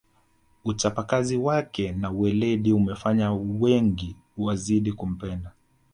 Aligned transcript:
uchapakazi 0.65 1.37
wake 1.37 1.91
na 1.91 2.11
uweledi 2.11 2.73
umefanya 2.73 3.31
wengi 3.33 4.15
wazidi 4.37 4.93
kumpenda 4.93 5.51